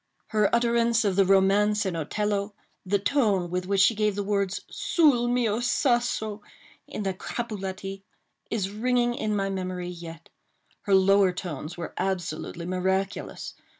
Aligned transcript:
Her 0.29 0.49
utterance 0.51 1.05
of 1.05 1.15
the 1.15 1.25
romance 1.27 1.85
in 1.85 1.95
Otello—the 1.95 2.97
tone 2.97 3.51
with 3.51 3.67
which 3.67 3.81
she 3.81 3.93
gave 3.93 4.15
the 4.15 4.23
words 4.23 4.61
"Sul 4.67 5.27
mio 5.27 5.59
sasso," 5.59 6.41
in 6.87 7.03
the 7.03 7.13
Capuletti—is 7.13 8.71
ringing 8.71 9.13
in 9.13 9.35
my 9.35 9.51
memory 9.51 9.89
yet. 9.89 10.29
Her 10.85 10.95
lower 10.95 11.31
tones 11.31 11.77
were 11.77 11.93
absolutely 11.99 12.65
miraculous. 12.65 13.53